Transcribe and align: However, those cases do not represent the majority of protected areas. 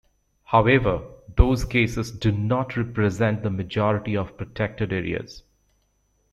However, 0.45 1.03
those 1.37 1.63
cases 1.63 2.09
do 2.09 2.31
not 2.31 2.75
represent 2.75 3.43
the 3.43 3.51
majority 3.51 4.17
of 4.17 4.35
protected 4.35 4.91
areas. 4.91 5.43